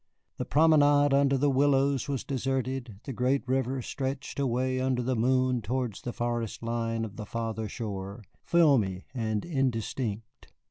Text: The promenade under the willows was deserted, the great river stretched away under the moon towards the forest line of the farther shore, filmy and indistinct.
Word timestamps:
The 0.37 0.45
promenade 0.45 1.13
under 1.13 1.37
the 1.37 1.51
willows 1.51 2.07
was 2.09 2.23
deserted, 2.23 2.99
the 3.03 3.13
great 3.13 3.47
river 3.47 3.83
stretched 3.83 4.39
away 4.39 4.79
under 4.79 5.03
the 5.03 5.15
moon 5.15 5.61
towards 5.61 6.01
the 6.01 6.11
forest 6.11 6.63
line 6.63 7.05
of 7.05 7.17
the 7.17 7.25
farther 7.27 7.69
shore, 7.69 8.23
filmy 8.43 9.05
and 9.13 9.45
indistinct. 9.45 10.51